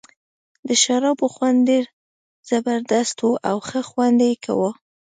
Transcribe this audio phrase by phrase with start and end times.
[0.67, 1.85] د شرابو خوند ډېر
[2.49, 4.71] زبردست وو او ښه خوند یې کاوه.